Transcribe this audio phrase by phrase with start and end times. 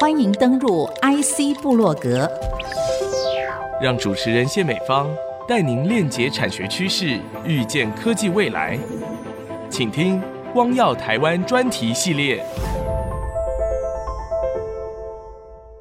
[0.00, 2.30] 欢迎登入 IC 部落格，
[3.80, 5.08] 让主持人谢美芳
[5.46, 8.78] 带您链接产学趋势，预见科技未来。
[9.68, 12.44] 请听“光耀台湾”专题系列。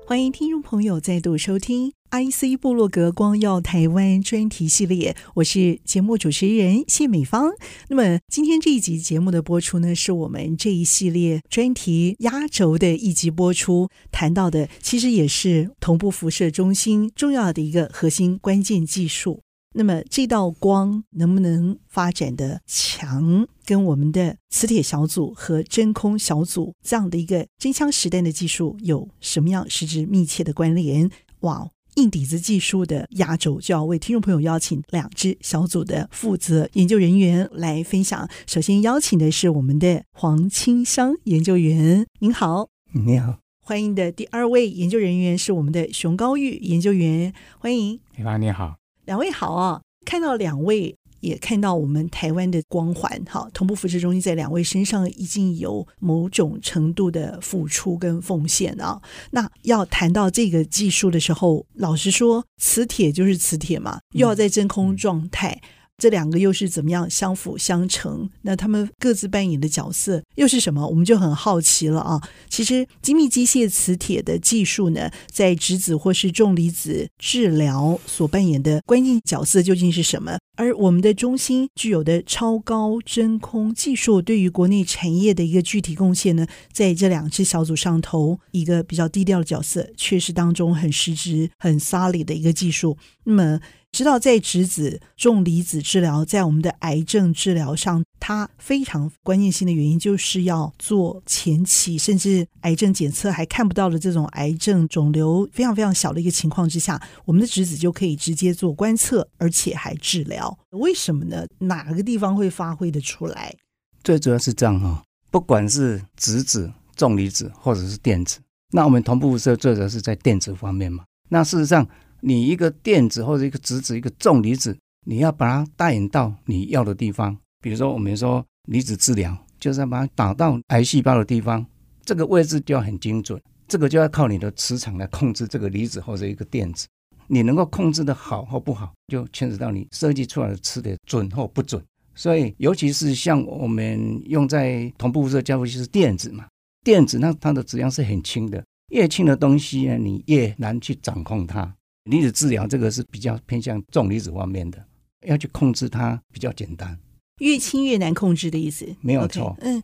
[0.06, 7.52] 欢迎听众朋友再度收听 IC 部落格光耀台湾专题系列，我是节目主持人谢美芳。
[7.90, 19.42] 那么今天这一集节目的播出呢，是我们这一系列专题压轴的一集播出，谈到的其实也是同步辐射中心重要的一个核心关键技术。
[19.74, 31.12] 那么这道光能不能发展的强，跟我们的磁铁小组和真空小组这样的一个真枪实弹的技术有什么样实质密切的关联？
[31.42, 38.30] 哇，硬底子技术的压轴就要为听众朋友邀请两支小组的负责研究人员来分享。
[38.46, 43.40] 首先邀请的是我们的黄清香研究员，您好，你好。
[43.64, 48.76] 欢迎的第二位研究人员是我们的熊高玉研究员，欢迎，你好你好。
[49.06, 49.82] 两位好啊！
[50.06, 59.02] 看到两位，也看到我们台湾的光环，哈，同步辐射中心在两位身上已经有某种程度的付出跟奉献啊。
[59.32, 65.60] 那要谈到这个技术的时候，老实说，磁铁就是磁铁嘛，又要在真空状态。
[65.64, 68.30] 嗯这两个又是怎么样相辅相成？
[68.44, 70.88] 那他们各自扮演的角色又是什么？
[70.88, 72.22] 我们就很好奇了啊！
[72.50, 80.38] 其实精密机械磁铁的技术呢，在质子或是重离子治疗所扮演的关键角色究竟是什么？
[80.56, 92.96] 而我们的中心具有的超高真空技术，对于国内产业的一个具体贡献呢，在这两支小组上头，一个比较低调的角色，却是当中很实质、很 solid 的一个技术。
[93.24, 93.60] 那么。
[93.98, 110.56] 知道在质子重离子治疗，在我们的癌症治疗上，它非常关键性的原因，就是要做前期，甚至癌症检测还看不到的这种癌症肿瘤非常非常小的一个情况之下，我们的质子就可以直接做观测，而且还治疗。
[110.74, 111.48] 为什么呢？
[111.58, 113.56] 哪个地方会发挥得出来？
[114.04, 115.02] 最主要是这样哈，
[115.32, 118.38] 不管是质子、重离子或者是电子，
[118.74, 121.04] 那我们同步辐射最主要是在电子方面嘛。
[121.30, 121.88] 那事实上。
[122.22, 127.38] 你一个电子或者一个质子、一个重离子，你要把它带引到你要的地方。
[127.62, 131.66] 比如说，我们说离子治疗，就是要把它打到癌细胞的地方，
[132.04, 133.42] 这个位置就要很精准。
[133.68, 136.88] 这个就要靠你的磁场来控制这个离子或者一个电子。
[137.28, 141.84] 你能够控制的好或不好，就牵扯到你设计出来的磁铁准或不准。
[142.16, 146.48] 所以，尤其是像我们用在同步辐射交互器是电子嘛，
[146.84, 151.76] 电子那它的质量是很轻的，越轻的东西呢，你越难去掌控它。
[152.08, 154.84] 离子治疗这个是比较偏向重离子方面的，
[155.26, 156.98] 要去控制它比较简单，
[157.40, 159.56] 越轻越难控制的意思，没有错。
[159.60, 159.84] Okay, 嗯，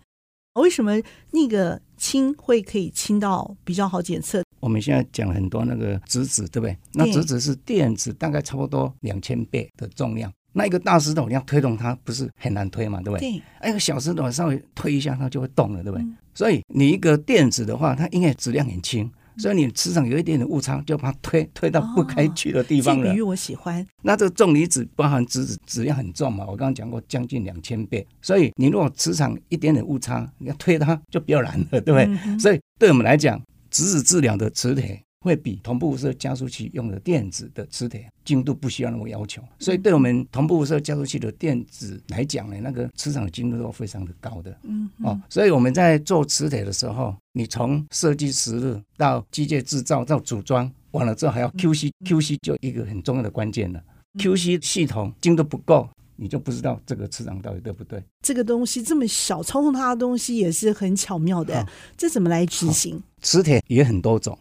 [0.55, 0.93] 为什么
[1.31, 4.43] 那个轻会可以轻到比较好检测？
[4.59, 6.77] 我们现在讲很多那个质子，对不对？
[6.93, 13.31] 那质子是电子大概差不多两千倍的重量，那一个大石头你要推动它，不是很难推嘛，对不对？
[13.31, 13.41] 对。
[13.59, 16.03] 哎，个小石头稍微推一下，它就会动了，对不对？
[16.03, 19.11] 嗯、所以你一个电子的话，它应该质量很轻。
[19.37, 23.11] 所以你磁场有一点点误差，就把它推推到不该去的地方了。
[23.11, 23.85] 比喻我喜欢。
[24.01, 26.45] 那这个重离子包含质子质量很重嘛？
[26.45, 28.05] 我刚刚讲过，将近两千倍。
[28.21, 32.05] 所以你如果磁场一点点误差，你要推它就比较难了，对不对？
[32.25, 35.01] 嗯、所以对我们来讲，质子治疗的磁铁。
[35.23, 44.53] 会比同步辐射加速器用的电子的磁铁精度不需要那么要求，所以对我们同步辐射加速器的电子来讲呢，那个磁场的精度都非常的高的。
[44.63, 53.81] 嗯，哦，所以我们在做磁铁的时候，你从设计时日到机械制造到组装完了之后，还要 QC，QC 就一个很重要的关键了。
[54.19, 55.89] QC 系统精度不够。
[56.15, 58.01] 你就不知道这个磁场到底对不对？
[58.21, 61.59] 这个东西这么小，操控它的东西也是很巧妙的。
[61.59, 63.01] 好这怎么来执行？
[63.23, 64.37] 磁铁也很多种，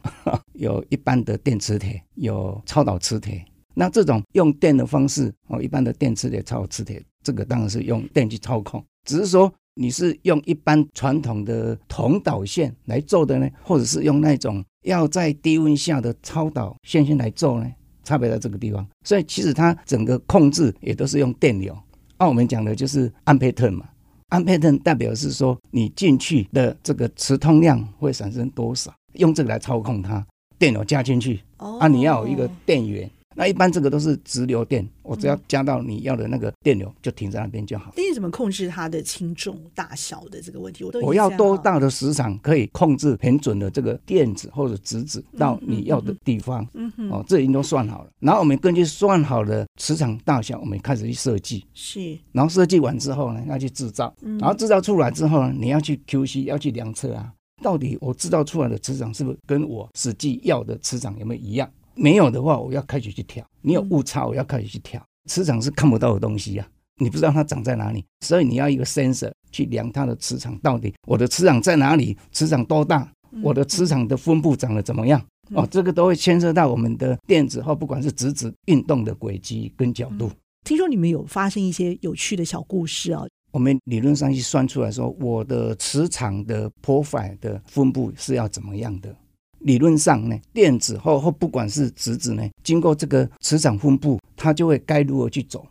[0.62, 3.44] 有一般的电磁铁，有超导磁铁。
[3.74, 8.84] 那这种用电的方式哦，一般的电磁铁、超导磁铁，这个当然是用电去操控。
[9.04, 17.68] 只是说你是用一般传统的铜导线来做的呢，或者是用那种要在低温下的超导线线来做呢？
[18.04, 21.76] 差别在这个地方，所以其实它整个控制也都是用电流。
[22.18, 23.88] 那、啊、我们讲的就是安培特嘛，
[24.28, 30.24] 安培特代表是说你进去的这个磁通量会产生多少，用这个来操控它，
[30.62, 33.10] 电流加进去，啊，你要有一个电源。
[33.34, 37.92] 那一般这个都是直流电，我只要加到你要的那个电流，就停在那边就好。
[37.96, 40.84] 那你怎么控制它的轻重大小的这个问题？
[40.84, 46.64] 我都我要多大的磁场可以控制很准的这个电子或者质子到你要的地方？
[46.74, 48.10] 嗯哼，哦，这已经都算好了。
[48.20, 51.64] 然后我们根据算好的磁场大小，我们开始去设计。
[51.74, 52.16] 是。
[52.30, 54.14] 然后设计完之后呢，要去制造。
[54.38, 57.32] 然后制造出来之后呢，你要去 QC，要去量测啊。
[57.62, 61.70] 到底我制造出来的磁场是不是跟我实际要的磁场有没有一样？
[61.94, 63.46] 没有的话，我要开始去调。
[63.60, 65.02] 你有误差，我要开始去调。
[65.30, 73.10] 磁场是看不到的东西呀、啊，你不知道它长在哪里，所以你要一个 sensor 去量它的磁场到底我的磁场在哪里，磁场多大，
[73.42, 75.22] 我的磁场的分布长得怎么样？
[75.54, 80.30] 哦，这个都会牵涉到我们的电子或不管是质子运动的轨迹跟角度。
[80.64, 83.24] 听说你们有发生一些有趣的小故事啊？
[83.52, 89.14] 我们理论上去算出来说，我的磁场的 profile 的分布是要怎么样的？
[89.60, 95.64] 理论上呢，电子或或不管是质子呢，经过这个磁场分布，它就会该如何去走。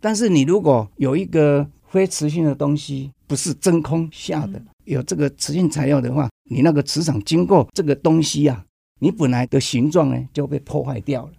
[0.00, 8.64] 但是你如果有一个非磁性的东西，不是真空下的，有这个磁性材料的话，你那个磁场经过这个东西啊，
[9.00, 11.32] 你本来的形状呢就被破坏掉了。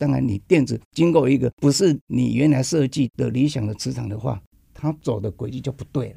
[0.00, 4.40] 当然，你电子经过一个不是你原来设计的理想的磁场的话，
[4.84, 6.16] 它走的轨迹就不对了。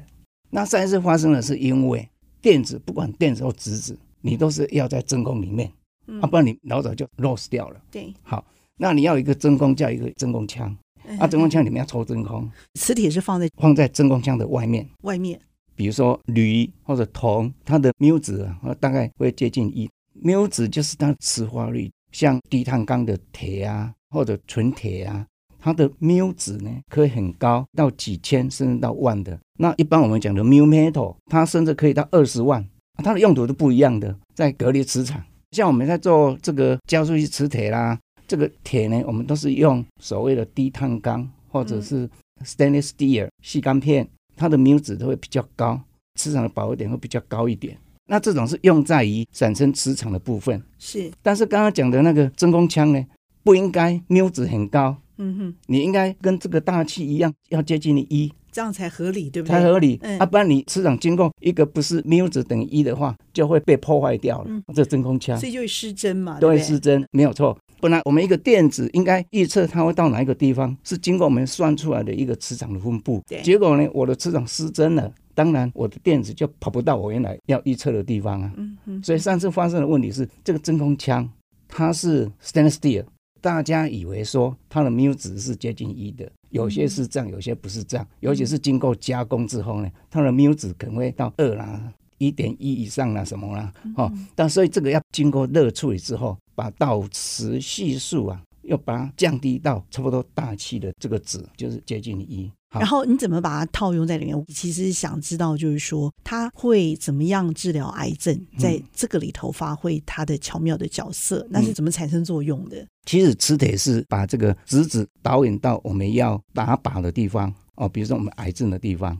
[0.50, 2.06] 那上一次发生的是因为
[2.42, 5.72] 电子，不管电子或质子，你都是要在真空里面，
[6.06, 7.80] 嗯、啊，不然你老早就 lost 掉了。
[7.90, 8.44] 对，好，
[8.76, 10.76] 那你要一个真空，叫一个真空腔，
[11.18, 12.46] 啊，真空腔里面要抽真空。
[12.74, 15.40] 磁铁是放在放在真空腔的外面，外面。
[15.74, 19.88] 比如说铝或者铜，它的缪值啊，大概会接近一。
[20.12, 25.26] 缪值就是它的磁化率，像低碳钢的铁啊，或者纯铁啊。
[25.60, 29.38] 它的缪值呢，可以很高，到几千甚至到万的。
[29.58, 32.64] 那一般我们讲的缪 metal，它甚至可以到二十万。
[33.02, 35.22] 它的用途都不一样的，在隔离磁场。
[35.52, 42.08] 像我们在做这个加速器磁铁啦，这个铁呢，我们都是用所谓的低碳钢或者是
[42.44, 45.80] stainless steel 细钢片，它的缪值都会比较高，
[46.16, 47.78] 磁场的饱和点会比较高一点。
[48.06, 50.62] 那这种是用在于产生磁场的部分。
[50.78, 53.04] 是，但是刚刚讲的那个真空腔呢，
[53.42, 54.96] 不应该缪值很高。
[55.18, 59.52] 嗯哼，你应该跟这个大气一样，要接近一，这样才合理，对不对？
[59.52, 59.98] 才合理。
[60.02, 64.46] 嗯，啊，不然你磁场经过一个不是缪值等于一的话，就会被破坏掉了。
[64.48, 67.56] 嗯，这真空腔，所以就会失真嘛，都会失真，没有错。
[67.80, 73.22] 本来我们一个电子应该预测它会到哪一个地方，是经过我们算出来的一个磁场的分布。
[73.28, 78.52] 对，结果呢，我的磁场失真了，当然我的电子就跑不到我原来要预测的地方啊。
[78.56, 79.02] 嗯嗯。
[79.02, 81.28] 所以上次发生的问题是，这个真空腔
[81.68, 83.04] 它是 stainless steel。
[83.40, 88.06] 大家以为说它的缪值是接近一的，有些是这样，有些不是这样。
[88.20, 91.80] 尤其是经过加工之后呢，它的缪值可能会到二啦、
[92.18, 94.12] 一点一以上啦、什么啦，哦。
[94.34, 102.50] 但所以这个要经过热处理之后，把导磁系数啊，要把它降低到差不多大气的这个值，就是接近一。
[102.70, 104.38] 然后你怎么把它套用在里面？
[104.38, 112.86] 我其实想知道，就是说它会怎么样治疗癌症，在这个里头发挥它的巧妙的角色，那是怎么产生作用的？
[113.06, 119.18] 其实磁铁是把这个质子导引到我们要打靶的地方哦，比如说我们癌症的地方。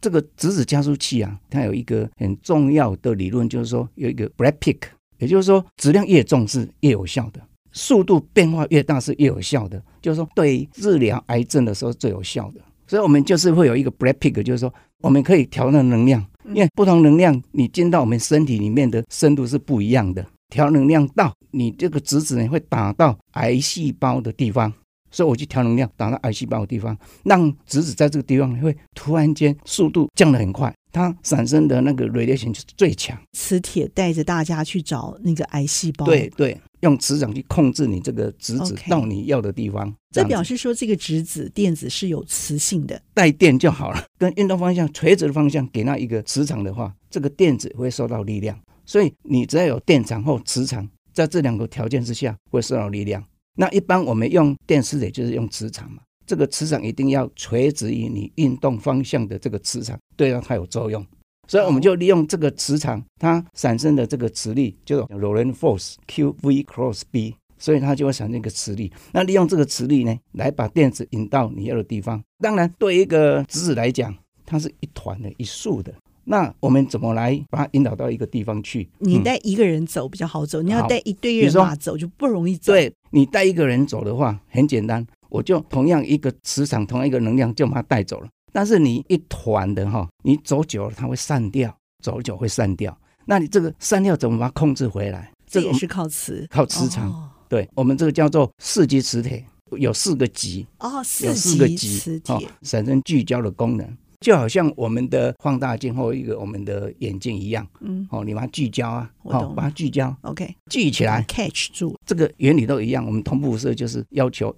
[0.00, 4.78] 这个质子加速器啊，它有一个很重要的理论，就是说有一个 peak，
[5.18, 7.42] 也就是说质量越重是越有效的，
[7.72, 12.60] 速度变化越大是越有效的，就是说对治疗癌症的时候最有效的。
[12.86, 14.72] 所以，我们就是会有一个 black pick，就是说，
[15.02, 20.24] 我们可以调那能量，因为不同能量你进到我们身体里面的深度是不一样的。
[20.48, 24.72] 调能量到你这个质子呢，会打到癌细胞的地方，
[25.10, 33.18] 所以我去调能量打到癌细胞的地方，让质子在这个地方会突然间速度降得很快，它产生的那个 radiation 就是最强。
[33.34, 36.58] 磁铁带着大家去找那个癌细胞，对对。
[36.80, 44.04] 用磁场去控制你这个质子到你要的地方，这表示说这个质子电子是有磁性的，带电就好了。
[44.18, 48.58] 跟运动方向垂直的方向给那一个磁场的话，这个电子会受到力量。
[48.86, 53.22] 所以你只要有电场或磁场，在这两个条件之下会受到力量。
[53.56, 61.04] 那一般我们用电磁铁就是用磁场嘛，这个磁场一定要垂直于你运动方向的这个磁场，对让它有作用。
[61.48, 68.92] 所以我们就利用这个磁场，它产生的这个磁力就是 Lorentz force Q V cross B，所以它就会产生一个磁力。
[69.12, 72.22] 那利用这个磁力呢，来把电子引到你要的地方。
[72.38, 74.14] 当然，对一个质子来讲，
[74.44, 75.92] 它是一团的、一束的。
[76.24, 78.86] 那我们怎么来把它引导到一个地方去？
[78.98, 82.74] 你带一个人走比较好走，你要带一堆人马走就不容易走。
[82.74, 88.28] 对，你带一个人走的话，很简单，我就同样一个磁场，同样一个能量，就把它带走了。
[88.52, 92.96] 但是你一团的哈，你走久了它会散掉，走久会散掉。
[93.26, 95.30] 那你这个散掉怎么把它控制回来？
[95.46, 97.10] 这也是靠磁，靠磁场。
[97.10, 103.96] 哦、对，我们这个叫做四级磁铁，有四个级哦，四极磁铁、哦、产生聚焦的功能。
[104.20, 113.06] 就好像我们的放大镜或一个我们的眼镜一样，嗯，哦，你把它聚焦啊，好，把它聚焦，OK，聚起来，catch 住，这个原理都一样。
[113.06, 114.54] 我们同步辐射就是要求，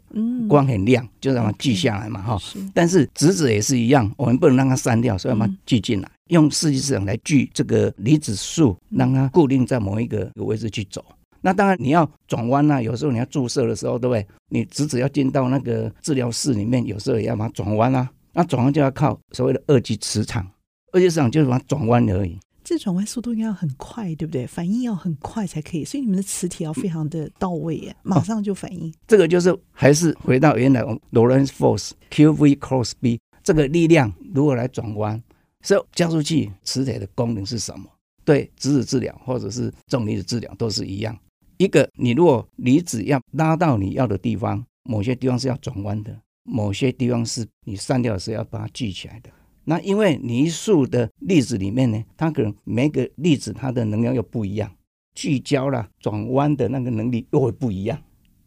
[0.49, 2.39] 光很亮，就让它聚下来嘛，哈。
[2.73, 6.11] 但是质子也是一样，我们不能让它散掉，所以把它聚进来。
[6.29, 11.05] 用四级磁场来聚这个离子束，让它固定在某一个位置去走。
[11.43, 14.27] 那当然你要转弯啊，有时候你要注射的时候，对不对？
[14.49, 18.09] 你质子要进到那个治疗室里面，有时候也要把它转弯啊。
[18.33, 20.49] 那转弯就要靠所谓的二级磁场，
[20.93, 22.39] 二级磁场就是把它转弯而已。
[22.63, 24.47] 这转弯速度应该要很快，对不对？
[24.47, 28.89] 反应要很快才可以，所以你们的磁铁要非常的到位耶，马上就反应。
[28.89, 35.21] 哦，这个就是还是回到原来我们 Lorentz force Q V cross B 这个力量如何来转弯？
[35.63, 37.87] 所以加速器磁铁的功能是什么？
[38.25, 41.19] 对，质子治疗或者是重离子治疗都是一样。
[41.57, 46.17] 一个你如果离子要拉到你要的地方，某些地方是要转弯的，
[46.51, 49.31] 某些地方是你删掉的时候要把它聚起来的。
[49.65, 54.71] 那因为泥塑的粒子里面呢，它可能每个粒子它的能量又不一样，
[55.15, 57.97] 聚焦了转弯的那个能力又会不一样。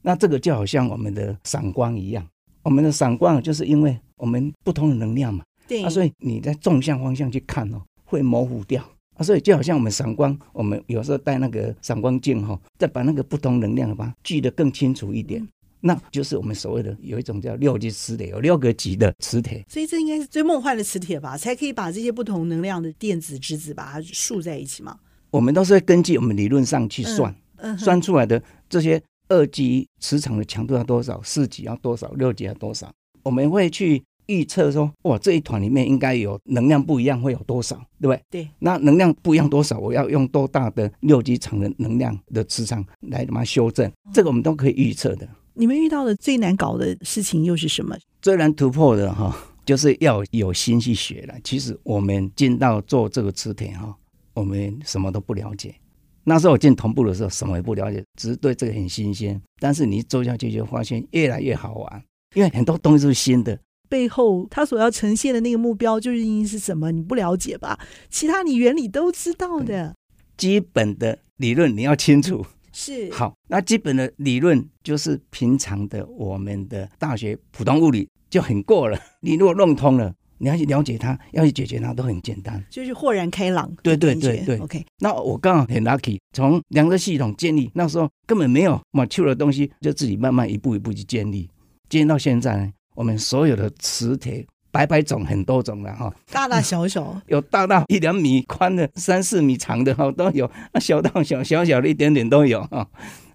[0.02, 2.28] 那这个就好像我们的闪光一样，
[2.64, 8.84] 我们的闪光就是因为我们不同的能量嘛，对，啊，所以你在纵向方向去看哦，会模糊掉
[9.16, 9.24] 啊。
[9.24, 15.48] 所以就好像我们闪光，我们有时候带那个闪光镜哈，再把那个不同能量把它聚得更清楚一点。
[15.86, 21.38] 那就是我们所谓的有一种叫六级磁铁，有六个级的磁铁，所以这应该是最梦幻的磁铁吧？
[21.38, 24.98] 才可以把这些不同能量的电子、质子把它束在一起嘛？
[25.30, 32.90] 我们都是会根据我们理论上去算，嗯嗯、算出来的这些二级磁场的强度要多少，四级要多少，六级要多少？
[33.22, 38.22] 我们会去预测说，哇，这一团里面应该有能量不一样，会有多少，对不对？
[38.30, 38.50] 对。
[38.60, 43.92] 那能量不一样多少，我要用多大的六级场的能量的磁场来把它修正？
[44.14, 45.28] 这个我们都可以预测的。
[45.56, 47.96] 你们遇到的最难搞的事情又是什么？
[48.22, 51.36] 最难突破的哈， 就是要有心去学了。
[51.44, 53.96] 其实我们进到做这个磁铁哈，
[54.34, 55.76] 我们什么都不了解。
[56.24, 59.40] 那时候我进同步的时候，什么也不了解，只是对这个很新鲜。
[59.60, 63.60] 但是你做下去就发现越来越好玩，因为很多东西都是新的。
[63.90, 66.92] 背后他所要呈现的那个目标究竟是什么？
[66.92, 67.78] 你不了解吧？
[68.10, 69.94] 其他你原理都知道的，
[70.36, 72.44] 基本的理论你要清楚。
[72.74, 79.00] 是好，那基本的理论就是平常的我们的大学普通物理就很过了。
[79.22, 83.72] 你如果弄通了，你要去了解它，要去解决它，都很简单，就是豁然开朗。
[83.84, 84.84] 对对对对，OK。
[84.98, 91.50] 那我刚好很 lucky，从两个系统建立那时候根本没有 mature 的东西，就自己慢慢一步一步去建立，
[91.88, 94.46] 建立到现在呢，我们所有的磁铁。
[94.74, 100.50] 百百种，很多种了哈，大大小小， 有大到一两米宽的，三四米长的哈都有，
[100.82, 102.90] 小到小小小的一点点都有哈。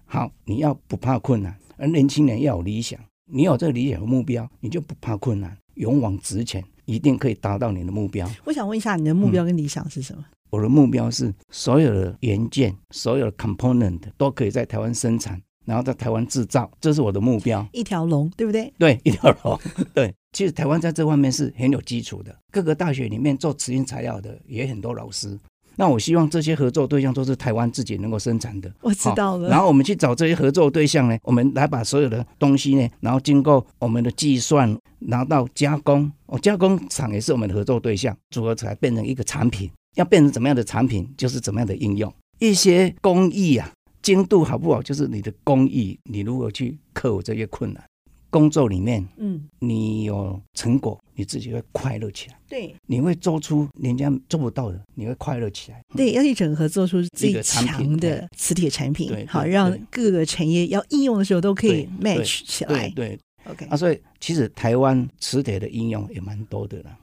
[0.05, 2.99] 好，你要不怕困难，而年轻人要有理想，
[3.31, 8.29] 你有这个理想和目标，你就不怕困难，勇往直前，一定可以达到你的目标。
[8.43, 10.21] 我想问一下，你的目标跟理想是什么？
[10.21, 15.41] 嗯，我的目标是所有的元件，所有的 component 都可以在台湾生产。
[15.65, 17.63] 然后在台湾制造，这是我的目标。
[17.73, 18.73] 一条龙，对不对？
[18.79, 19.59] 对，一条龙。
[19.93, 22.35] 对，其实台湾在这方面是很有基础的。
[22.51, 25.37] 各个大学里面做磁性材料的也很多老师。
[25.75, 28.69] 那我希望这些合作对象都是台湾自己能够生产的。
[28.81, 29.47] 我知道了。
[29.49, 36.11] 然后我们去找这些合作对象呢，我们来把所有的东西呢，然后经过我们的计算，拿到加工。
[36.25, 39.69] 哦，加工厂也是我们的合作对象，组合起来变成一个产品。
[39.95, 42.13] 要变成怎么样的产品，就是怎么样的应用。
[42.39, 43.71] 一些工艺啊。
[44.01, 47.83] 精度好不好，就是你的工艺，你如何去克服这些困难？
[48.29, 52.37] 工作里面，嗯，你有成果，你自己会快乐起来。
[52.47, 55.81] 对，你会做出人家做不到的，你会快乐起来。
[55.95, 62.89] 对，要去整合做出最强的磁铁产品，对，好让各个产业要应用的时候都可以 match 起来。
[62.89, 63.19] 对，对
[63.51, 63.65] ，OK。
[63.67, 66.97] 啊，所以其实台湾磁铁的应用也蛮多的了，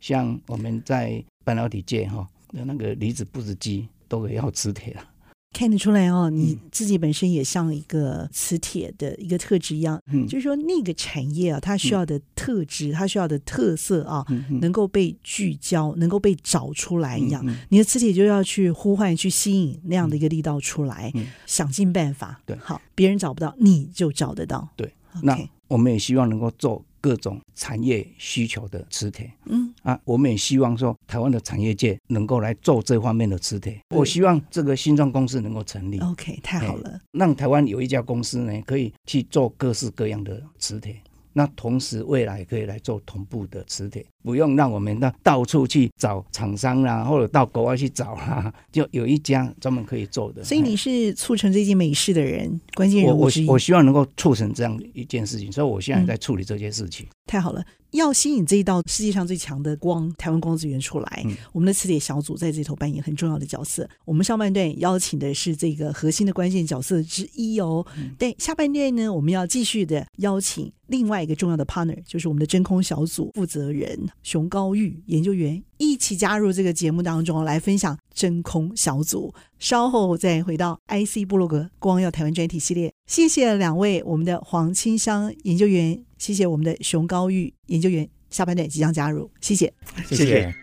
[0.00, 5.08] 像我们在半导体界哈，那个离子布置机都可以要磁铁了。
[5.52, 14.24] 看得出来哦，你自己本身也像一个磁铁的一个特质一样，嗯，就是说那个产业啊，它需要的特质，嗯、它需要的特色啊，
[14.60, 24.92] 能够被聚焦，能够被找出来一样，你的磁铁就要去呼唤、去吸引那样的一个力道出来，嗯、想尽办法，对，好，别人找不到，你就找得到，对
[25.22, 26.84] 那我们也希望能够做。
[27.02, 33.78] 各种产业需求的磁铁，嗯啊，我们也希望说台湾的产业界能够来做这方面的磁铁。
[33.90, 35.98] 我希望这个新创公司能够成立。
[35.98, 40.96] OK，太好了，让台湾有一家公司呢，可以去做各式各样的磁铁。
[41.34, 50.42] 那同时，未来可以来做同步的磁铁，不用让我们到到处去找厂商啦，或者到国外去找啦， 就有一家专门可以做的。
[50.44, 53.20] 所以你是促成这件美事的人，关键人物。
[53.20, 57.06] 我我我希望能够促成这样一件事情，所以我现在在处理这件事情。
[57.06, 57.64] 嗯太好了。
[57.92, 63.88] 要吸引这一道世界上最强的光，台湾光子源出来，嗯、我们的磁铁小组在这头扮演很重要的角色。
[64.04, 67.86] 我们上半段邀请的是这个核心的关键角色之一哦。
[67.96, 79.34] 嗯、但下半段呢，我们要继续的邀请另外一个重要的 partner，就是我们的真空小组负责人熊高玉研究员一起加入这个节目当中来分享真空小组。
[79.58, 82.92] 稍后再回到 IC 部落格光耀台湾专题系列。
[83.06, 86.02] 谢谢两位，我们的黄清香研究员。
[86.18, 89.72] 谢谢我们的熊高玉研究员，下半段即将加入，谢谢，
[90.08, 90.54] 谢谢。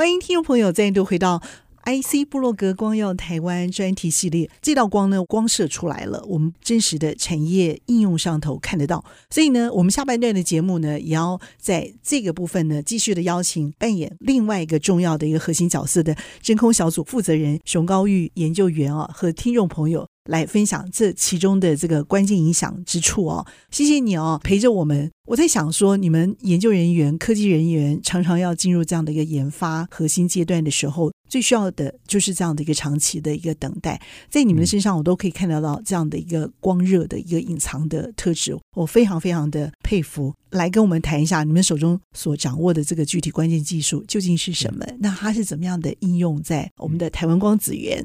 [0.00, 1.42] 欢迎听众朋友再度回到。
[1.84, 9.04] IC 部落格光耀台湾专题系列，这道光呢，光射出来了，我们真实的产业应用上头看得到。
[9.28, 20.09] 所以呢，我们下半段的节目呢，也要在这个部分呢，继续的邀请扮演另外一个重要的一个核心角色的真空小组负责人熊高玉研究员啊，和听众朋友。
[20.24, 25.10] 来分享这其中的这个关键影响之处哦，谢谢你哦，陪着我们。
[25.26, 34.00] 我在想说，你们研究人员、科技人员常常要进入这样的一个研发核心阶段的时候，最需要的就是这样的一个长期的一个等待。
[34.28, 40.34] 在你们的身上，我都可以看得到这样的一个光热的一个隐藏的特质，我非常非常的佩服。
[40.50, 44.84] 来跟我们谈一下，你们手中所掌握的这个具体关键技术究竟是什么？
[44.98, 48.04] 那它是怎么样的应用在我们的台湾光子源？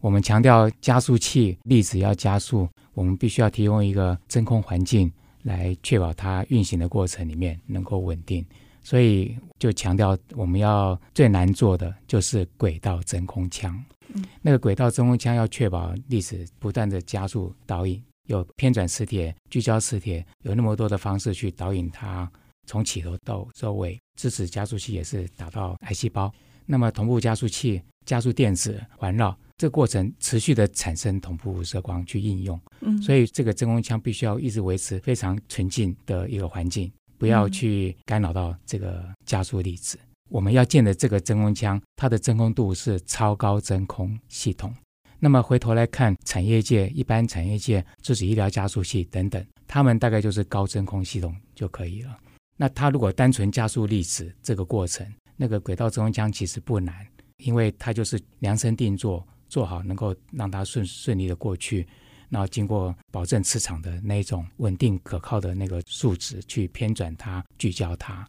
[0.00, 8.44] 我们强调加速器粒子要加速，我们必须要提供一个真空环境来确保它运行的过程里面能够稳定。
[8.82, 13.78] 所以就强调我们要最难做的就是轨道真空腔。
[14.14, 22.28] 嗯、那个轨道真空腔要确保粒子不断的加速导引，有偏转磁铁、聚焦磁铁，有那么多的方式去导引它
[22.66, 24.00] 从起头到收尾。
[24.18, 26.32] 支持加速器也是打到癌细胞。
[26.64, 29.36] 那么同步加速器加速电子环绕。
[29.60, 39.98] 这个过程持续的产生同步辐射光去应用，嗯，所以这个真空腔必须要一直维持非常纯净的一个环境，不要去干扰到这个加速粒子。
[40.30, 44.74] 我们要建的这个真空腔，它的真空度是超高真空系统。
[45.18, 52.16] 那么回头来看，产业界一般产业界就是医疗加速器等等，他们大概就是高真空系统就可以了。
[52.56, 55.06] 那它如果单纯加速粒子这个过程，
[55.36, 57.06] 那个轨道真空腔其实不难，
[57.36, 59.22] 因为它就是量身定做。
[59.50, 61.86] 做好能够让它顺顺利的过去，
[62.30, 68.26] 然后经过保证磁场的那种稳定可靠的那个数值去偏转它、聚焦它。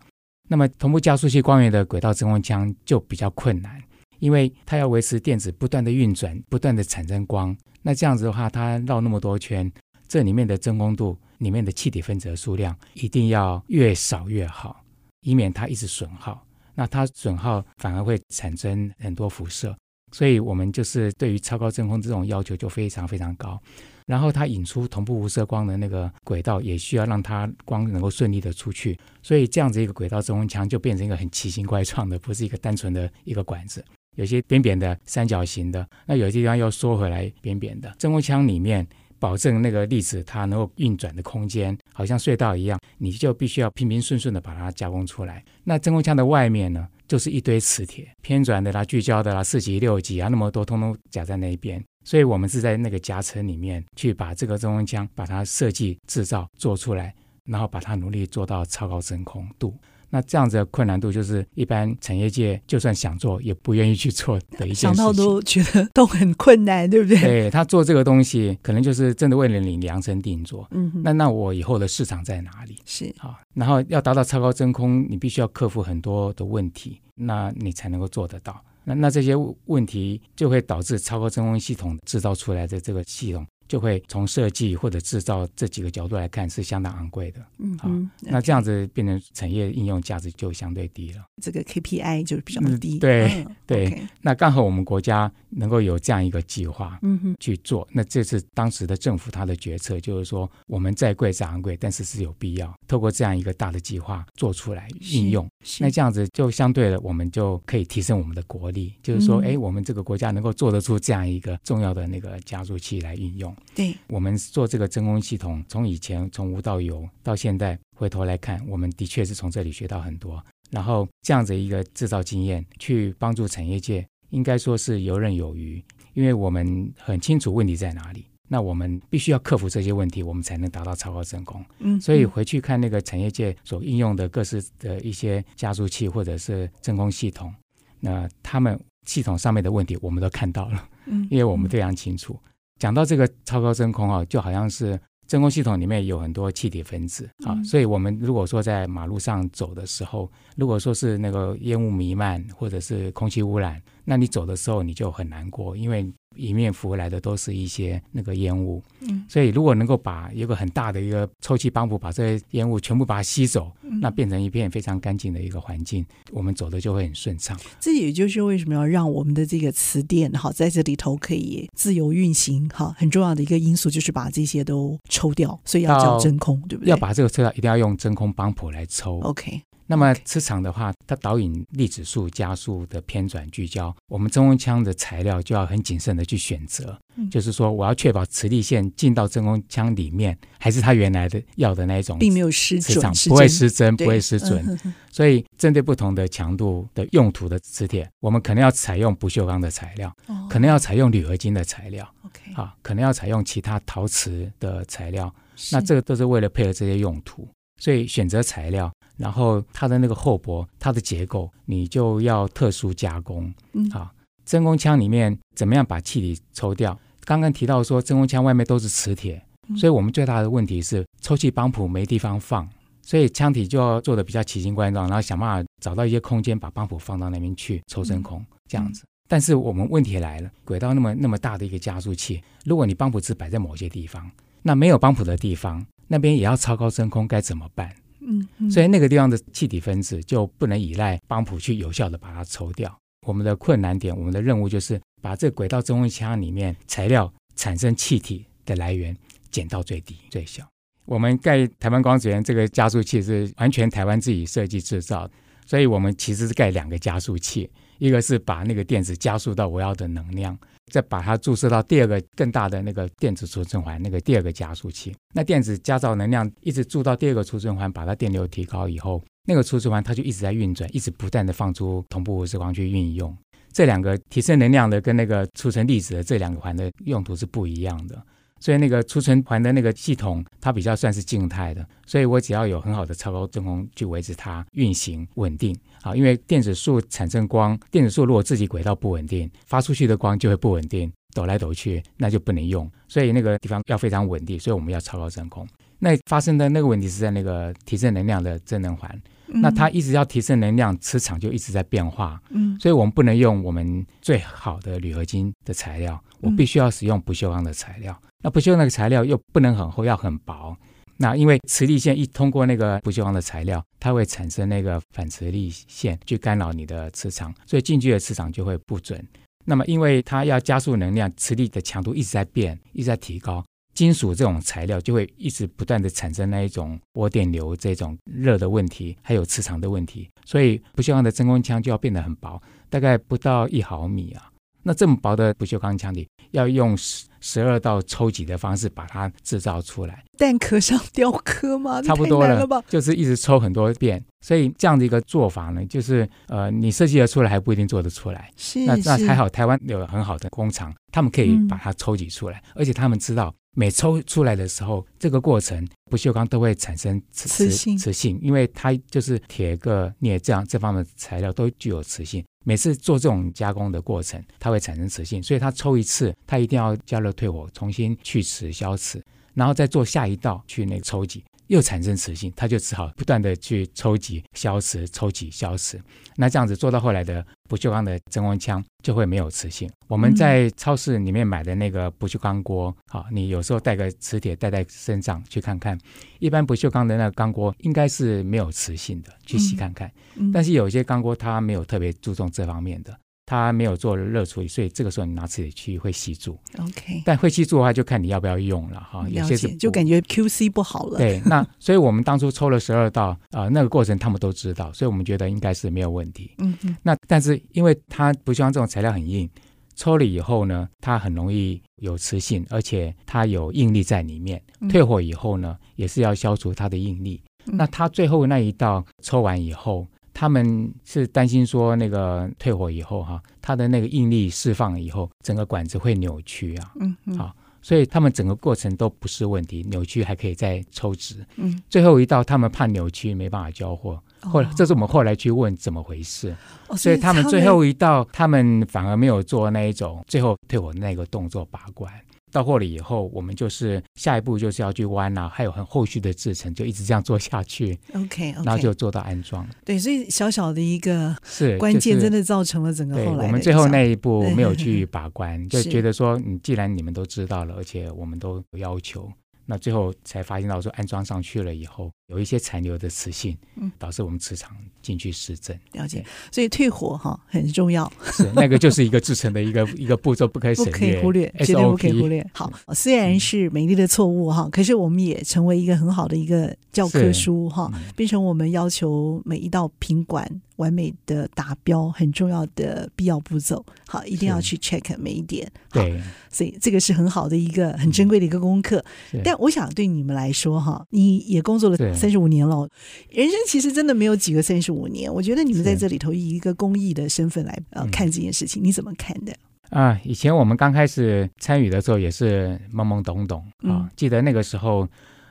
[0.49, 3.81] 那么同步加速器光源的轨道真空枪就比较困难，
[4.19, 7.55] 因为它要维持电子不断的运转、不断的产生光。
[7.81, 9.71] 那这样子的话，它绕那么多圈，
[10.07, 14.83] 这里面的真空度、里面的气体分子的数量一定要越少越好，
[15.21, 16.45] 以免它一直损耗。
[16.73, 19.77] 那它损耗反而会产生很多辐射。
[20.11, 23.59] 所以，我们就是对于超高真空这种要求就非常非常高。
[24.07, 28.97] 然后，它引出同步无色光的那个轨道，也需要让它光能够顺利的出去。
[29.21, 33.85] 所以，这样子一个轨道真空腔就变成一个很奇形怪状的，不是一个单纯的一个管子，
[34.17, 37.93] 有些扁扁的、三角形的，那有些地方又缩回来扁扁的。
[37.97, 38.85] 真空腔里面
[39.21, 45.45] 保证那个粒子它能够运转的空间，好像隧道一样，你就必须要平平顺顺的把它加工出来。
[45.63, 46.87] 那真空腔的外面呢？
[47.07, 57.13] 就是一堆磁铁，偏转的啦、聚焦的啦、四级、六级啊，那么多通通夹在那一边，所以我们是在那个夹层里面去把这个真空腔把它设计、制造、做出来，
[57.45, 59.77] 然后把它努力做到超高真空度。
[60.11, 64.93] 那这样子的困难度，就是一般产业界就算想做，也不愿意去做的一件事情。
[64.93, 67.19] 想到都觉得都很困难，对不对？
[67.19, 70.67] 对，他做这个东西，可能就是真的为了你量身定做。
[70.71, 72.77] 嗯哼，那那我以后的市场在哪里？
[72.85, 78.61] 是啊，然后要达到超高真空，你必须要克服很多的问题，那你才能够做得到。
[78.83, 79.33] 那那这些
[79.65, 83.45] 问题就会导致超高真空系统制造出来的这个系统。
[83.71, 93.89] 就会从设计或者制造这几个角度来看是相当昂贵的，嗯好，那这样子变成产业应用价值就相对低了，这个 KPI 就比较低，嗯、对、嗯、 对。
[93.89, 105.49] Okay 那刚好我们国家能够有这样一个计划，嗯哼，去做，那这是当时的政府他的决策，就是说我们再贵再昂贵，但是是有必要透过这样一个大的计划做出来应用，
[105.79, 113.55] 那这样子就相对的我们就可以提升我们的国力，就是说，哎、嗯，我们这个国家能够做得出这样一个重要的那个加速器来运用。
[113.75, 120.43] 对，我们做这个真空系统，从以前从无到有，到现在回头来看，我们的确是从这里学到很多。
[120.69, 125.83] 然后这样子一个制造经验，去帮助产业界，应该说是游刃有余。
[126.13, 128.25] 因为我们很清楚问题在哪里。
[128.53, 131.63] 那我们必须要克服这些问题，我们才能达到超高真空。
[131.79, 137.53] 嗯，所以回去看那个产业界所应用的各式的一些加速器或者是真空系统，
[138.01, 140.89] 那他们系统上面的问题我们都看到了。
[141.05, 142.37] 嗯，因为我们非常清楚。
[142.77, 156.11] 讲到这个超高真空啊，就好像是真空系统里面有很多气体分子啊，所以我们如果说在马路上走的时候，如果说是那个烟雾弥漫或者是空气污染，那你走的时候你就很难过，因为。
[156.37, 167.59] 迎面浮来的都是一些那个烟雾，嗯，所以如果能够把一个很大的一个抽气帮浦把这些烟雾全部把它吸走，嗯，那变成一片非常干净的一个环境，我们走的就会很顺畅。
[167.81, 176.91] 这也就是为什么要让我们的这个磁电哈在这里头可以自由运行哈，很重要的一个因素就是把这些都抽掉，所以要叫真空，对不对？
[176.91, 179.19] 要把这个抽掉，一定要用真空帮浦来抽。
[179.19, 179.63] OK。
[179.91, 186.97] 那么磁场的话，它导引粒子束加速的偏转聚焦，我们真空腔的材料就要很谨慎的去选择。
[187.17, 194.79] 嗯、就是说，我要确保磁力线进到真空腔里面，还是它原来的要的那一种，并没有失准，不会失真，不会失准。
[195.11, 205.35] 所以，针对不同的强度的用途的磁铁，我们可能要采用不锈钢的材料，哦、可能要采用铝合金的材料，OK，啊，可能要采用其他陶瓷的材料。
[205.73, 207.45] 那这个都是为了配合这些用途，
[207.77, 208.89] 所以选择材料。
[209.21, 213.53] 然后它的那个厚薄，它的结构，你就要特殊加工。
[213.73, 214.09] 嗯，好，
[214.43, 216.99] 真空腔里面怎么样把气体抽掉？
[217.23, 219.41] 刚刚提到说真空腔外面都是磁铁，
[219.77, 222.67] 所以我们最大的问题是抽气帮浦没地方放，
[223.03, 229.03] 所以腔体就要做的比较奇形怪状，然后想办法找到一些空间把帮浦放到那边去抽真空，这样子。
[229.29, 234.29] 但是我们问题来了，轨道那么那么大的一个加速器，如果你帮浦只摆在某些地方，
[234.63, 237.93] 那没有帮浦的地方，那边也要超高真空，该怎么办？
[238.21, 242.95] 嗯，所以那个地方的气体分子就不能依赖帮浦去有效的把它抽掉。
[243.27, 249.15] 我们的困难点，我们的任务就是把这轨道真空腔里面材料产生气体的来源
[249.49, 250.65] 减到最低最小。
[251.05, 255.29] 我们盖台湾光子源这个加速器是完全台湾自己设计制造，
[255.65, 260.57] 所以我们其实是盖两个加速器，一个是把那个电子加速到我要的能量。
[260.91, 273.35] 再把它注射到第二个更大的那个电子储存环，那个第二个加速器，那电子加造能量一直注到第二个储存环，把它电流提高以后，那个储存环它就一直在运转，一直不断的放出同步无丝光去运用。
[273.71, 278.21] 这两个提升能量的跟那个储存粒子的这两个环的用途是不一样的。
[278.61, 286.15] 所以那个储存环的那个系统，它比较算是静态的，所以我只要有很好的超高真空去维持它运行稳定啊。
[286.15, 292.89] 因为电子束产生光，电子束如果自己轨道不稳定，发出去的光就会不稳定，抖来抖去，那就不能用。
[293.07, 295.67] 所以那个地方要非常稳定，所以我们要超高真空。
[295.97, 299.21] 那发生的那个问题是在那个提升能量的正能环。
[299.53, 302.41] 那它一直要提升能量，磁场就一直在变化。
[302.51, 308.17] 嗯，所以我们不能用我们最好的铝合金的材料，我必须要使用不锈钢的材料。
[308.41, 310.75] 那不锈钢那个材料又不能很厚，要很薄。
[311.17, 319.23] 那因为磁力线一通过那个不锈钢的材料，它会产生那个反磁力线去干扰你的磁场，所以进去的磁场就会不准。
[319.63, 323.63] 那么因为它要加速能量，磁力的强度一直在变，一直在提高。
[323.93, 334.50] 金属这种材料就会一直不断的产生那一种涡电流这种热的问题，还有磁场的问题，所以不锈钢的真空腔就要变得很薄，大概不到一毫米啊。
[334.83, 340.23] 那这么薄的不锈钢腔体，要用十十二道抽挤的方式把它制造出来。
[340.37, 342.01] 蛋壳上雕刻吗？
[342.03, 344.23] 差不多了，就是一直抽很多遍。
[344.41, 348.51] 所以这样的一个做法呢，就是呃，你设计得出来还不一定做得出来。
[348.55, 353.53] 是，那那还好，台湾有很好的工厂，他们可以把它抽挤出来，嗯、而且他们知道。
[353.73, 362.43] 每抽出来的时候，这个过程不锈钢都会产生磁磁性，磁性，因为它就是铁、铬、镍这样这方面的材料都具有磁性。
[362.63, 371.43] 每次做这种加工的过程，它会产生磁性，所以它抽一次，它一定要加热退火，重新去磁消磁，然后再做下一道去那个抽挤。
[371.71, 375.97] 又产生磁性，它就只好不断的去抽挤、消磁、抽挤、消磁。
[376.35, 379.89] 那这样子做到后来的不锈钢的真空枪就会没有磁性。
[380.09, 385.97] 我们在超市里面买的那个不锈钢锅，好，你有时候带个磁铁带在身上去看看。
[386.39, 390.11] 一般不锈钢的那个钢锅应该是没有磁性的，去洗看看。
[390.53, 393.17] 但是有一些钢锅它没有特别注重这方面的。
[393.51, 396.57] 它没有做热处理，所以这个时候你拿磁铁去会吸住。
[396.79, 399.27] OK，但会吸住的话，就看你要不要用了哈。
[399.27, 401.17] 有些是就感觉 QC 不好了。
[401.17, 406.49] 对，那 所以我们当初抽了十二道啊、呃，那个过程他们都知道，所以我们觉得应该是没有问题。
[406.59, 406.95] 嗯嗯。
[407.03, 409.49] 那但是因为它不希望这种材料很硬，
[409.97, 414.63] 抽了以后呢，它很容易有磁性，而且它有应力在里面。
[414.89, 417.43] 退火以后呢，也是要消除它的应力。
[417.65, 420.07] 嗯、那它最后那一道抽完以后。
[420.41, 426.91] 他们是担心说那个退火以后哈，它的那个应力释放以后，整个管子会扭曲啊。
[426.99, 427.37] 嗯嗯。
[427.37, 431.45] 好，所以他们整个过程都不是问题，扭曲还可以再抽脂。
[431.57, 431.79] 嗯。
[431.91, 434.19] 最后一道，他们怕扭曲没办法交货。
[434.39, 436.55] 后来，这是我们后来去问怎么回事。
[436.87, 436.97] 哦。
[436.97, 442.11] 所以他们最后一道，他们反而没有做那一种最后退火那个动作把关。
[442.51, 447.97] 到货了以后，我们就是下一步就是要去弯啊，还有很后续的制程，就一直这样做下去。
[448.13, 449.67] OK，, okay 然后就做到安装。
[449.85, 453.37] 对，所以小小的一个是关键，真的造成了整个后来。
[453.37, 459.31] 对，我们最后那一步没有去 把关，就觉得说，你既然你们都知道了，而且我们都有要求。
[459.65, 465.77] 那最后才发现到说，安装上去了以后，有一些残留的磁性，嗯，导致我们磁场进去施政。
[465.93, 468.11] 了解，所以退火哈很重要。
[468.31, 472.45] 是那个就是一个制成的一个一个步骤，不可以省略，不可以忽略，绝对不可以忽略。
[472.53, 483.85] 好，虽然是美丽的错误哈，可是我们也成为一个很好的一个教科书哈，变成我们要求每一道品管完美的达标很重要的必要步骤。
[484.07, 485.69] 好，一定要去 check 每一点。
[485.91, 489.03] 对，所以这个是很好的一个很珍贵的一个功课。
[489.43, 492.87] 但我想对你们来说哈，你也工作了三十五年了，
[493.29, 495.33] 人生其实真的没有几个三十五年。
[495.33, 499.55] 我觉得你们在这里头以一个公益的身份来呃看这件事情，你怎么看的？
[499.89, 504.09] 啊，以前我们刚开始参与的时候也是懵懵懂懂啊。
[504.15, 505.07] 记得那个时候，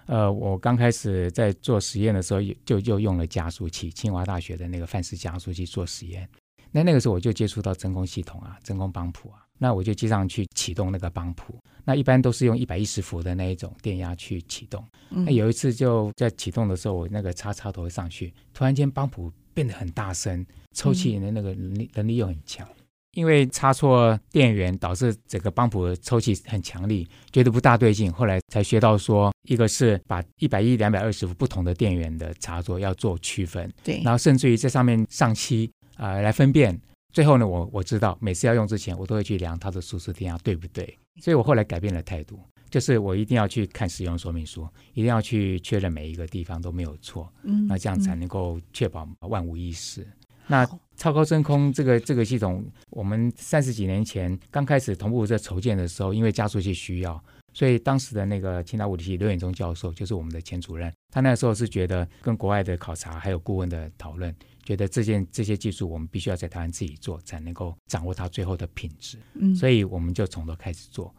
[0.07, 6.29] 呃，我刚开始在做实验的时候，就就用了加速器，清华大学的那个范式加速器做实验。
[6.71, 9.45] 那那个时候我就接触到真空系统啊，真空帮浦啊。
[9.63, 14.83] 那我就接上去启动那个帮浦，那一般都是用一百一十伏的那一种电压去启动。
[15.11, 20.45] 那有一次就在启动的时候，我那个插插头上去，突然间帮浦变得很大声，
[20.75, 22.67] 抽气的那个能力能力又很强。
[23.15, 28.11] 因为插错电源导致整个帮浦抽气很强力，觉得不大对劲。
[28.13, 36.81] 后来才学到说，一个是把一百一、两百二十伏不同的电源的插座要做区分，对，然后甚至于在上面上漆啊、呃、来分辨。
[37.13, 40.99] 最后呢，我我知道每次要用之前，我都会去量它的舒适电压对不对。
[41.21, 47.31] 所以我后来改变了态度，就是我一定要去看使用说明书，一定要去确认每一个地方都没有错。
[47.43, 50.03] 嗯，那这样才能够确保万无一失。
[50.03, 50.13] 嗯、
[50.47, 64.35] 那超高真空这个这个系统，我们三十几年前刚开始同步在筹建的时候，因为加速器需要，所以当时的那个清大物理系刘远忠教授就是我们的前主任，他那时候是觉得跟国外的考察还有顾问的讨论。
[64.71, 69.19] 觉得这件这些技术，我们必须要在台湾自己做，才能够掌握它最后的品质。
[69.35, 71.13] 嗯，所以我们就从头开始做。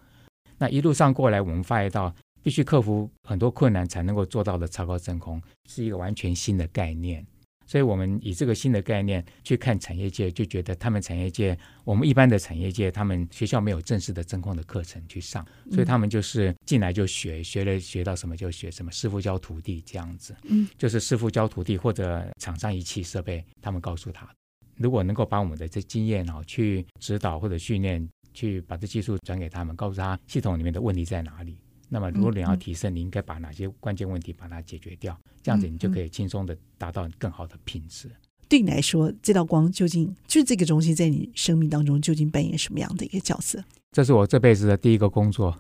[0.58, 7.28] 那一路上过来，我们发现到必须克服很多困难才能够做到的超高真空，是一个完全新的概念。
[7.72, 20.36] 所以我们以这个新的概念去看产业界，就觉得他们产业界，我们一般的产业界，他们学校没有正式的真空的课程去上，所以他们就是进来就学，学了学到什么就学什么，师傅教徒弟这样子。
[20.50, 24.30] 嗯，就是师傅教徒弟或者厂商仪器设备，他们告诉他，
[24.76, 31.58] 如果能够把我们的这经验哈去指导或者训练，去把这技术转给他们，告诉他系统里面的问题在哪里。
[31.94, 35.20] 那么，如果你要提升，你应该把哪些关键问题把它解决掉？
[35.44, 38.10] 这样子你就可以轻松的达到更好的品质。
[38.48, 43.62] 对你来说，这道光究竟就是这个中心在你生命当中究竟扮演什么样的一个角色？
[43.92, 45.58] 这是我这辈子的第一个工作，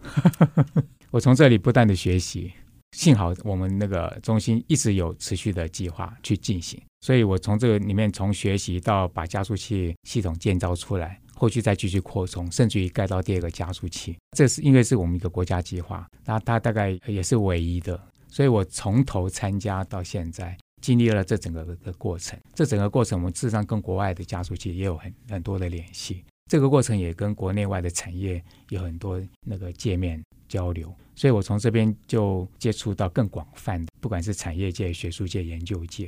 [1.11, 2.53] 我从这里不断的学习。
[2.97, 11.20] 幸好我们那个中心一直有持续的计划去进行，所以我从这个里面从学习到把加速器系统建造出来。
[11.41, 14.15] 后续再继续扩充，甚至于盖到第二个加速器。
[14.37, 22.39] 这是因为是我们一个国家计划，那它大概也是唯一的，所以我从头参加到现在，经历了这整个的过程。
[22.53, 26.23] 这整个过程，我们事实上跟国外的加速器也有很很多的联系。
[26.47, 30.93] 这个过程也跟国内外的产业有很多那个界面交流。
[31.15, 36.07] 所以我从这边就接触到更广泛的，不管是产业界、学术界、研究界。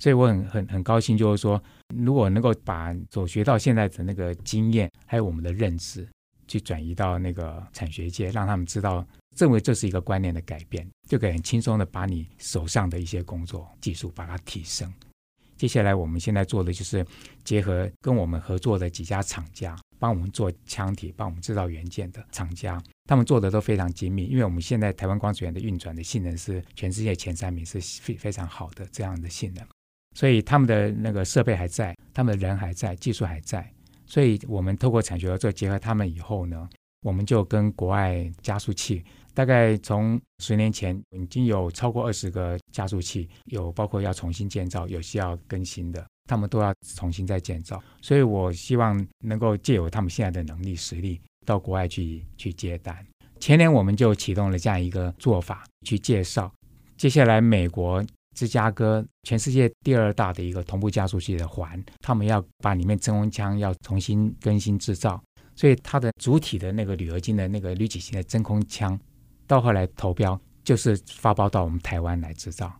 [0.00, 1.62] 所以我很很很高兴，就是说，
[1.94, 6.08] 如果能够把所学到现在的那个经验，还有我们的认知，
[6.48, 14.90] 去转移到那个产学界，让他们知道，认为这是一个观念的改变，就可以很轻松的把你手上的一些工作技术把它提升。
[15.58, 17.06] 接下来我们现在做的就是
[17.44, 29.62] 结合跟我们合作的几家厂家，帮我们做腔体、帮我们制造元件的厂家，他们做的都非常精密，因为我们现在台湾光子源的运转的性能是全世界前三名，是非非常好的这样的性能。
[30.16, 33.68] 所以他们的那个设备还在，他们的人还在，技术还在。
[34.06, 36.68] 所以我们透过产学合作结合他们以后呢，
[37.02, 47.80] 我们就跟国外加速器，大概从十年前已经有超过二十个加速器，有包括要重新建造，有需要更新的，他们都要重新再建造。
[48.02, 53.06] 所以我希望能够借由他们现在的能力实力，到国外去去接单。
[53.38, 56.52] 前年我们就启动了这样一个做法去介绍，
[56.96, 58.04] 接下来美国。
[58.36, 65.22] 芝加哥全世界第二大的一个同步加速器的环，他们要把里面真空腔要重新更新制造，
[65.54, 68.98] 所以它的主体的那个铝合金的那个铝体型的真空腔，
[69.46, 72.72] 到后来投标就是发包到我们台湾来制造。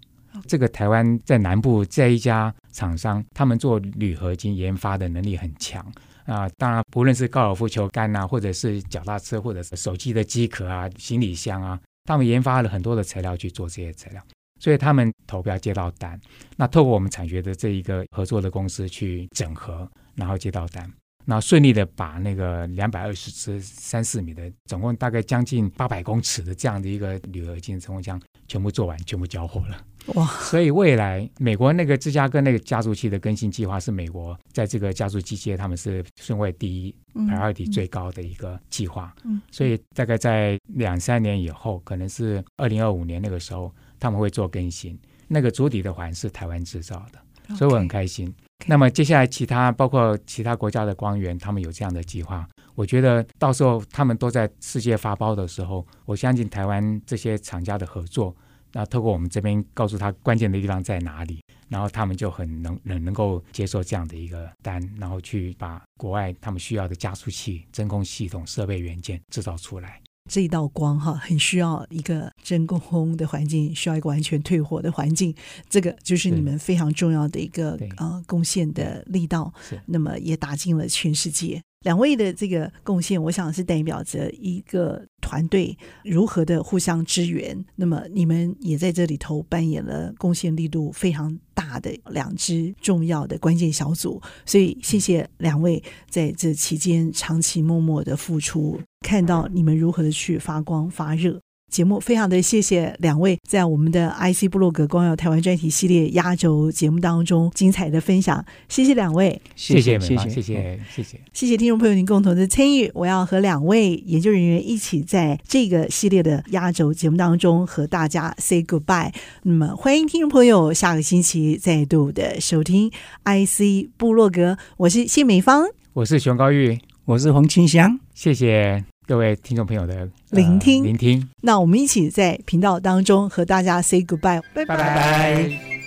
[0.46, 5.84] 这个台湾在南部这一家厂商，他们做铝合金研发的能力很强
[6.24, 6.48] 啊。
[6.56, 14.22] 当然，不论是高尔夫球杆啊，或者是脚踏车，或者是手机的机壳啊、行李箱啊，他们研发了很多的材料去做这些材料。
[14.60, 16.20] 所以他们投标接到单，
[16.56, 20.88] 那透过我们产学的这一个合作的公司去整合，然后接到单，
[21.24, 29.84] 然后顺利的把那个两百二十支三四米的，总共大概将近八百公尺的这样的一个铝合金冲锋枪全部做完，全部交货了。
[30.14, 30.26] 哇！
[30.26, 39.14] 所以未来美国那个芝加哥那个加速器的更新计划是美国在这个加速器界他们是顺位第一、嗯、priority 最高的一个计划。
[39.24, 44.98] 嗯，所以大概在两三年以后，可能是二零二五年那个时候，他们会做更新。
[45.28, 48.26] 那个主体的环是台湾制造的，所以我很开心。
[48.28, 48.64] Okay.
[48.66, 58.34] 那么接下来其他包括其他国家的光源，他们有这样的计划，我觉得到时候他们都在世界发包的时候，我相信台湾这些厂家的合作。
[58.72, 70.00] 那透过我们这边告诉他关键的地方在哪里，然后他们就很能能能够接受这样的一个单，然后去把国外他们需要的加速器、真空系统、设备元件制造出来。
[70.30, 75.34] 这一道光哈，很需要一个真空的环境，需要一个完全退火的环境，
[75.68, 79.52] 这个就是你们非常重要的一个呃贡献的力道。
[79.86, 81.60] 那么也打进了全世界。
[81.80, 87.64] 两位的这个贡献，我想是代表着一个团队如何的互相支援。
[87.74, 94.20] 那么你们也在这里头扮演了贡献力度非常大的两支重要的关键小组。
[94.44, 101.40] 所以谢谢两位在这期间长期默默的付出，看到你们如何的去发光发热。
[101.70, 110.28] 节目非常的谢谢两位在我们的 IC 部落格光耀台湾专题系列压轴节目当中精彩的分享，谢谢两位，谢谢谢谢。
[110.28, 111.20] 谢谢谢谢。
[111.32, 119.12] 谢谢听众朋友您共同的参与，我要和两位研究人员一起在这个系列的压轴节目当中和大家 say goodbye。
[119.44, 122.90] 那么欢迎听众朋友下个星期再度的收听
[123.24, 128.84] IC 部落格，我是谢美芳，我是熊高玉，我是黄清祥，谢谢。
[129.10, 134.76] 各位听众朋友的聆听，聆听，那我们一起在频道当中和大家 say goodbye，拜拜。
[134.76, 135.79] 拜拜。